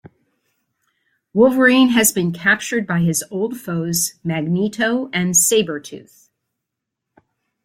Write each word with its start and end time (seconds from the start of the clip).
Wolverine 1.31 1.89
has 1.89 2.11
been 2.11 2.31
captured 2.33 2.87
by 2.87 3.01
his 3.01 3.23
old 3.29 3.59
foes 3.59 4.13
Magneto 4.23 5.11
and 5.13 5.35
Sabretooth. 5.35 6.27